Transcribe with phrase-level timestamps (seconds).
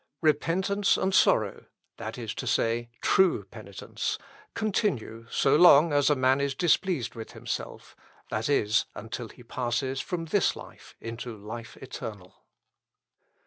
[0.23, 1.65] "Repentance and sorrow
[1.97, 4.17] that is to say, true penitence
[4.55, 7.95] continue so long as a man is displeased with himself
[8.31, 12.47] that is, until he passes from this life into life eternal.